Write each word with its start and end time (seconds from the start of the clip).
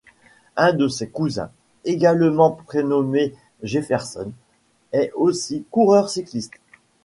Un 0.57 0.73
de 0.73 0.87
ses 0.87 1.07
cousins, 1.09 1.51
également 1.85 2.49
prénommé 2.49 3.35
Jefferson, 3.61 4.31
est 4.93 5.11
aussi 5.13 5.63
coureur 5.69 6.09
cycliste. 6.09 6.53